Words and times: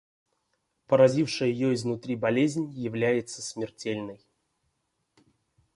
Поразившая 0.87 1.49
ее 1.49 1.75
изнутри 1.75 2.15
болезнь 2.15 2.71
является 2.71 3.39
смертельной. 3.43 4.19